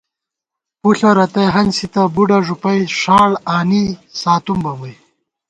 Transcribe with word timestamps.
پُݪہ 0.81 1.11
رتئ 1.17 1.47
ہنسِتہ، 1.53 2.03
بڈہ 2.13 2.37
ݫُپَئ 2.45 2.79
ݭاڑ 2.99 3.29
آنی 3.55 3.83
ساتُم 4.19 4.57
بہ 4.63 4.71
مُوئی 4.79 4.93